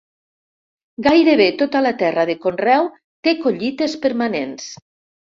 [1.07, 2.87] Gairebé tota la terra de conreu
[3.27, 4.67] té collites permanents.